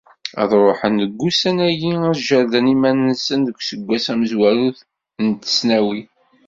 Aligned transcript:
Ad 0.41 0.51
ruḥen 0.61 0.95
deg 1.07 1.13
wussan-agi, 1.21 1.93
ad 2.09 2.17
jerden 2.27 2.71
iman-nsen 2.73 3.39
deg 3.47 3.55
useggas 3.59 4.05
amezwaru 4.13 4.69
n 5.25 5.27
tesnawit. 5.31 6.11